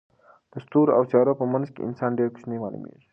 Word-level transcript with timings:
د 0.51 0.53
ستورو 0.65 0.95
او 0.97 1.03
سیارو 1.11 1.39
په 1.39 1.45
منځ 1.53 1.65
کې 1.73 1.85
انسان 1.87 2.11
ډېر 2.17 2.29
کوچنی 2.33 2.57
معلومېږي. 2.63 3.05